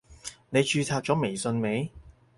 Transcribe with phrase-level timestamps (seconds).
[0.49, 1.91] 你註冊咗微信未？